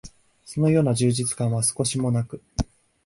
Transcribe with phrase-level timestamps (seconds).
[0.45, 2.41] そのような充実感は少しも無く、